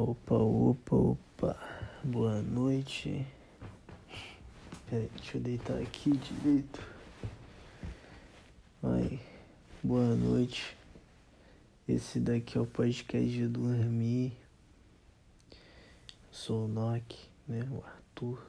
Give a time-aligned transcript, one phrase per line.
[0.00, 1.56] Opa, opa, opa.
[2.04, 3.26] Boa noite.
[4.88, 6.80] Peraí, deixa eu deitar aqui direito.
[8.80, 9.18] Ai,
[9.82, 10.76] boa noite.
[11.88, 14.34] Esse daqui é o podcast de dormir.
[16.30, 17.18] Sou o Nock,
[17.48, 17.66] né?
[17.68, 18.46] O Arthur.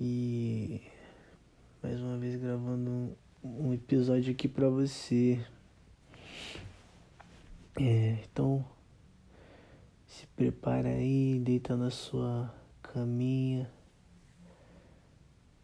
[0.00, 0.80] E
[1.82, 5.44] mais uma vez gravando um, episódio aqui pra você.
[7.76, 8.49] É, então
[10.40, 12.50] prepara aí, deita na sua
[12.82, 13.70] caminha,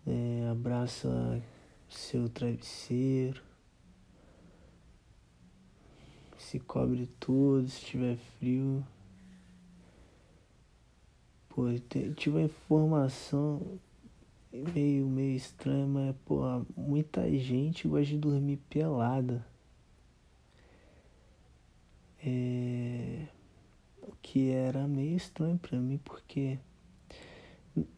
[0.06, 1.42] é, abraça
[1.88, 3.42] seu travesseiro,
[6.36, 8.86] se cobre tudo, se tiver frio.
[11.48, 11.64] Pô,
[12.14, 13.80] tive uma informação
[14.52, 16.42] meio, meio estranha, mas pô,
[16.76, 19.42] muita gente gosta de dormir pelada.
[22.22, 23.05] É,
[24.26, 26.58] que era meio estranho para mim, porque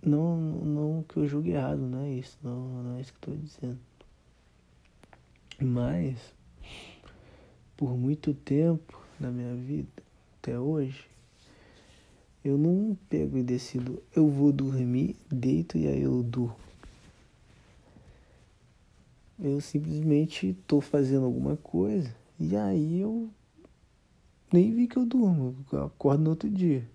[0.05, 3.35] não, não que eu julgue errado, não é isso, não, não é isso que estou
[3.35, 3.79] dizendo.
[5.59, 6.19] Mas,
[7.79, 9.89] por muito tempo na minha vida,
[10.39, 11.07] até hoje,
[12.45, 16.57] eu não pego e decido, eu vou dormir, deito e aí eu durmo.
[19.41, 23.31] Eu simplesmente estou fazendo alguma coisa e aí eu
[24.53, 26.89] nem vi que eu durmo, eu acordo no outro dia.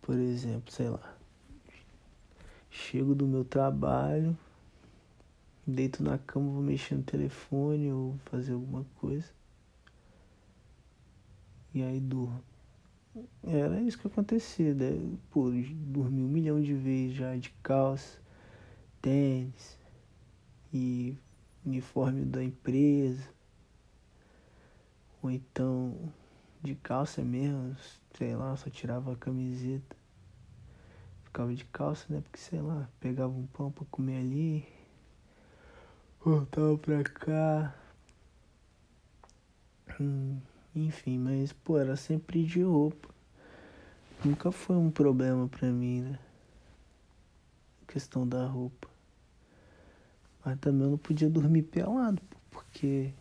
[0.00, 1.16] Por exemplo, sei lá.
[2.70, 4.36] Chego do meu trabalho,
[5.66, 9.28] deito na cama, vou mexer no telefone ou fazer alguma coisa.
[11.74, 12.42] E aí durmo.
[13.42, 14.92] Era isso que acontecia, né?
[15.30, 18.18] Pô, dormi um milhão de vezes já de calça,
[19.02, 19.76] tênis
[20.72, 21.16] e
[21.64, 23.37] uniforme da empresa
[25.22, 26.12] ou então
[26.62, 27.76] de calça mesmo,
[28.14, 29.96] sei lá, só tirava a camiseta.
[31.24, 32.20] Ficava de calça, né?
[32.20, 34.66] Porque sei lá, pegava um pão pra comer ali,
[36.24, 37.74] voltava pra cá.
[40.00, 40.40] Hum,
[40.74, 43.08] enfim, mas pô, era sempre de roupa.
[44.24, 46.18] Nunca foi um problema pra mim, né?
[47.82, 48.88] A questão da roupa.
[50.44, 52.20] Mas também eu não podia dormir pelado,
[52.50, 53.12] porque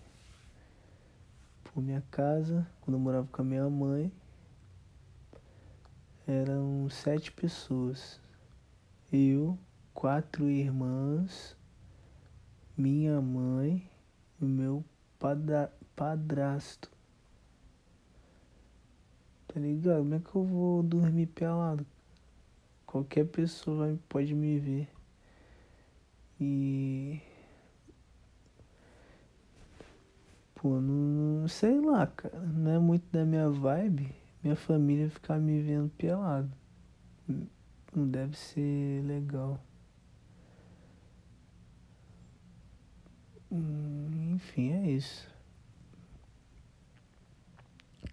[1.77, 4.11] por minha casa, quando eu morava com a minha mãe,
[6.25, 8.19] eram sete pessoas.
[9.13, 9.55] Eu,
[9.93, 11.55] quatro irmãs,
[12.75, 13.87] minha mãe
[14.41, 14.83] e meu
[15.19, 16.89] padra, padrasto.
[19.47, 19.99] Tá ligado?
[19.99, 21.85] Como é que eu vou dormir pelado?
[22.87, 24.89] Qualquer pessoa pode me ver.
[26.41, 27.21] E
[30.57, 32.39] Pô, não sei lá, cara.
[32.39, 34.13] Não é muito da minha vibe
[34.47, 36.51] minha família ficar me vendo pelado.
[37.93, 39.59] Não deve ser legal.
[43.51, 45.27] Hum, enfim, é isso.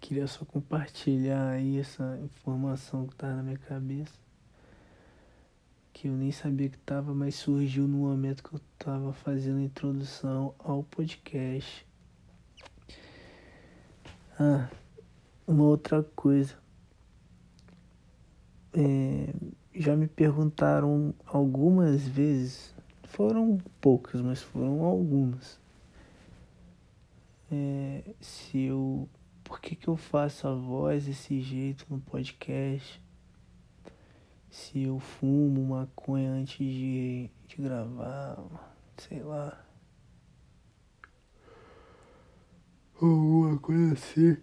[0.01, 4.13] Queria só compartilhar aí essa informação que tá na minha cabeça.
[5.93, 9.63] Que eu nem sabia que tava, mas surgiu no momento que eu tava fazendo a
[9.63, 11.85] introdução ao podcast.
[14.37, 14.67] Ah,
[15.47, 16.55] uma outra coisa.
[18.73, 19.33] É,
[19.73, 22.75] já me perguntaram algumas vezes,
[23.05, 25.57] foram poucas, mas foram algumas.
[27.49, 29.07] É, se eu.
[29.41, 33.01] Por que, que eu faço a voz desse jeito no podcast?
[34.49, 38.37] Se eu fumo maconha antes de, de gravar,
[38.97, 39.64] sei lá.
[43.01, 44.37] Alguma coisa assim.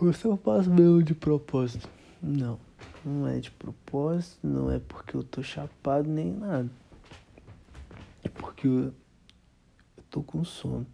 [0.00, 1.88] Você eu faço mesmo de propósito.
[2.22, 2.58] Não,
[3.04, 6.70] não é de propósito, não é porque eu tô chapado nem nada.
[8.22, 8.92] É porque eu,
[9.96, 10.86] eu tô com sono.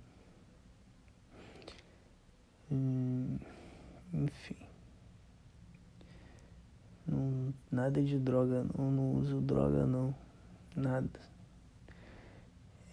[2.70, 3.38] Hum,
[4.12, 4.56] enfim.
[7.06, 10.14] Não, nada de droga não, não uso droga não.
[10.76, 11.20] Nada.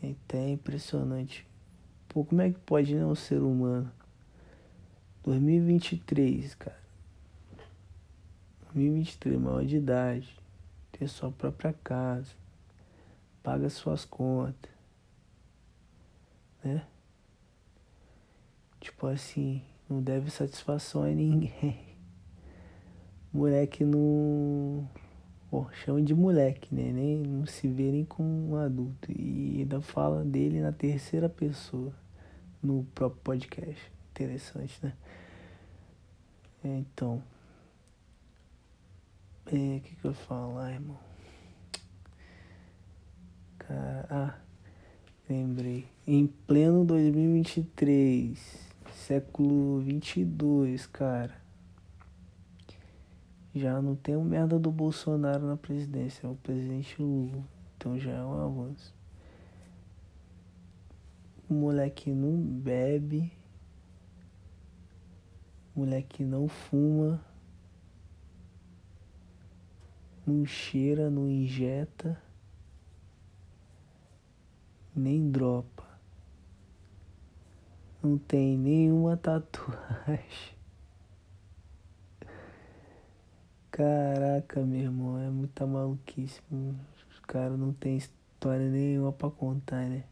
[0.02, 1.46] É até impressionante
[2.16, 3.92] Pô, como é que pode não ser humano?
[5.26, 6.80] 2023, cara.
[8.74, 10.40] 2023, maior de idade.
[10.94, 12.32] Ter sua própria casa.
[13.44, 14.72] Paga suas contas.
[16.64, 16.86] Né?
[18.80, 21.98] Tipo assim, não deve satisfação a ninguém.
[23.34, 24.88] Moleque não.
[25.52, 26.94] Pô, chama de moleque, né?
[26.94, 29.12] Nem não se vê nem como um adulto.
[29.12, 31.94] E ainda fala dele na terceira pessoa
[32.66, 33.92] no próprio podcast.
[34.12, 34.94] interessante, né?
[36.64, 37.22] É, então.
[39.46, 40.98] É, o que, que eu ia falar, irmão?
[43.60, 44.36] Cara, ah,
[45.30, 45.88] lembrei.
[46.08, 48.40] Em pleno 2023,
[48.92, 51.36] século 22, cara.
[53.54, 57.44] Já não tem merda do Bolsonaro na presidência, é o presidente Lula.
[57.78, 58.95] Então já é um avanço.
[61.48, 63.32] O moleque não bebe.
[65.76, 67.24] O moleque não fuma.
[70.26, 72.20] Não cheira, não injeta.
[74.96, 75.84] Nem dropa.
[78.02, 80.56] Não tem nenhuma tatuagem.
[83.70, 86.42] Caraca, meu irmão, é muita maluquice.
[87.12, 90.06] Os caras não tem história nenhuma pra contar, né?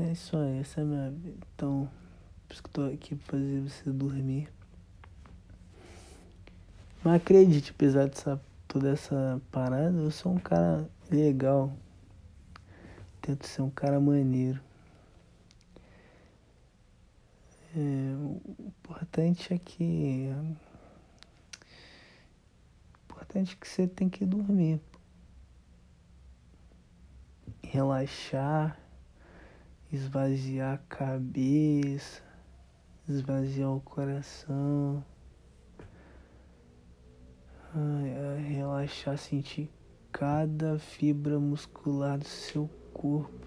[0.00, 1.44] É isso aí, essa é a minha vida.
[1.54, 1.90] Então,
[2.46, 4.48] por isso que eu tô aqui pra fazer você dormir.
[7.02, 8.14] Mas acredite, apesar de
[8.68, 11.76] toda essa parada, eu sou um cara legal.
[13.20, 14.60] Tento ser um cara maneiro.
[17.76, 20.32] É, o importante é que.
[23.00, 24.80] O importante é que você tem que dormir.
[27.64, 28.78] Relaxar
[29.92, 32.22] esvaziar a cabeça,
[33.08, 35.04] esvaziar o coração,
[38.48, 39.70] relaxar, sentir
[40.12, 43.38] cada fibra muscular do seu corpo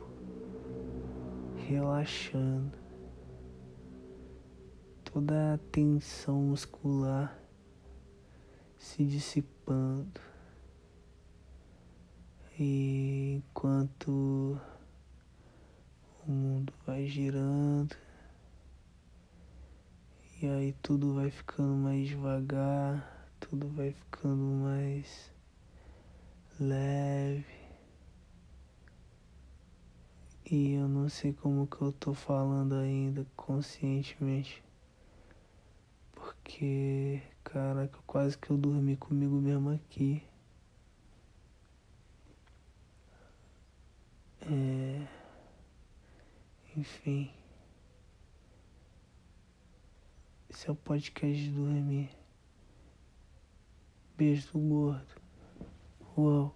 [1.71, 2.77] relaxando,
[5.05, 7.38] toda a tensão muscular
[8.77, 10.19] se dissipando.
[12.59, 14.59] E enquanto
[17.12, 17.96] girando
[20.42, 25.31] e aí tudo vai ficando mais devagar, tudo vai ficando mais
[26.60, 27.46] leve.
[30.50, 34.63] E eu não sei como que eu tô falando ainda conscientemente.
[36.13, 40.24] Porque, caraca, quase que eu dormi comigo mesmo aqui.
[46.81, 47.31] Enfim.
[50.50, 52.10] Esse é o podcast de dormir.
[54.18, 55.22] Beijo do gordo.
[56.18, 56.56] Uau.